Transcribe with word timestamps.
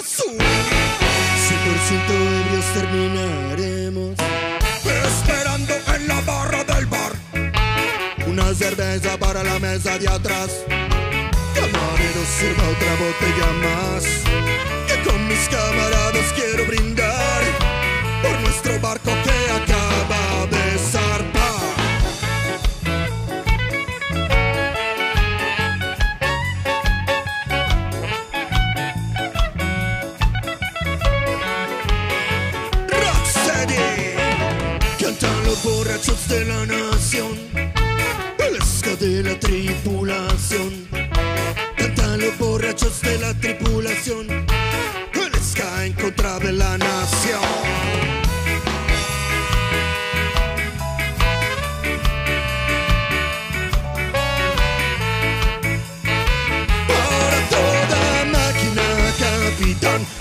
azul. 0.00 0.36
100% 0.36 2.12
ebrios 2.40 2.64
terminaremos. 2.74 4.14
Esperando 5.08 5.74
en 5.94 6.08
la 6.08 6.20
barra 6.22 6.64
del 6.64 6.86
bar. 6.86 7.12
Una 8.26 8.54
cerveza 8.54 9.16
para 9.18 9.42
la 9.42 9.58
mesa 9.58 9.98
de 9.98 10.08
atrás. 10.08 10.50
Camarero, 11.54 12.22
sirva 12.38 12.64
otra 12.74 12.92
botella 13.04 13.50
más. 13.66 14.04
Que 14.86 15.02
con 15.08 15.28
mis 15.28 15.48
camaradas 15.48 16.32
quiero 16.34 16.65
borrachos 35.66 36.28
de 36.28 36.44
la 36.44 36.64
nación 36.64 37.36
El 38.38 38.62
ska 38.62 38.94
de 38.96 39.22
la 39.24 39.38
tripulación. 39.40 40.88
Cantan 41.76 42.20
los 42.20 42.38
borrachos 42.38 43.00
de 43.02 43.18
la 43.18 43.34
tripulación 43.34 44.26
El 45.12 45.34
ska 45.42 45.84
en 45.84 45.92
contra 45.94 46.38
de 46.38 46.52
la 46.52 46.78
nación. 46.78 47.40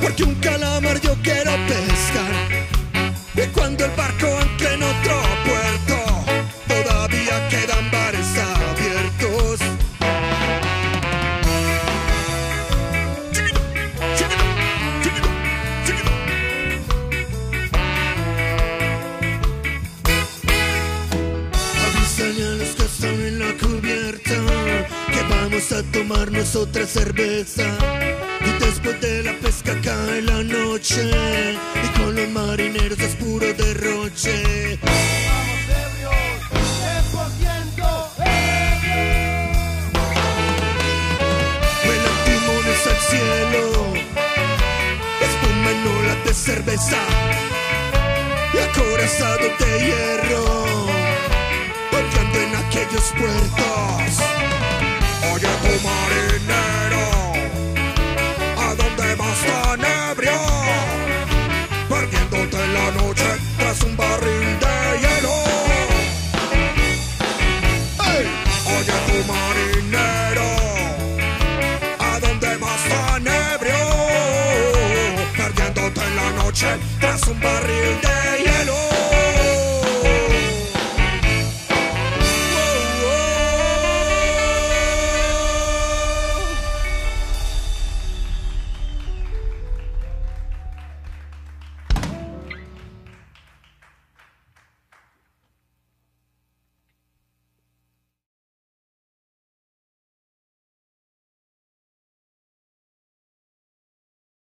Porque 0.00 0.22
un 0.24 0.34
calamar 0.36 1.00
yo 1.00 1.14
quiero 1.22 1.52
pescar. 1.66 2.32
Y 3.34 3.46
cuando 3.48 3.84
el 3.84 3.90
barco 3.92 4.31
vamos 25.62 25.72
a 25.72 25.82
tomarnos 25.92 26.56
otra 26.56 26.86
cerveza. 26.86 27.64
Y 28.40 28.64
después 28.64 29.00
de 29.00 29.22
la 29.22 29.32
pesca 29.38 29.78
cae 29.82 30.22
la 30.22 30.42
noche 30.42 31.10
y 31.82 31.98
con 31.98 32.14
los 32.14 32.28
marineros 32.30 32.98
es 32.98 33.14
puro 33.16 33.46
derroche. 33.52 34.78
Vamos 34.82 35.60
ebrios, 35.84 36.14
100% 37.76 37.92
Vuelan 41.84 42.18
timones 42.24 42.86
al 42.86 43.00
cielo, 43.10 43.62
espuma 45.20 45.70
en 45.70 45.86
olas 45.86 46.24
de 46.24 46.34
cerveza 46.34 47.02
y 48.54 48.58
acorazado 48.58 49.46
de 49.58 49.84
hierro, 49.84 50.44
volcando 51.92 52.40
en 52.40 52.54
aquellos 52.56 53.12
puertos. 53.18 53.71
check, 76.62 76.80
tras 77.00 77.26
un 77.26 77.40
barril 77.40 78.11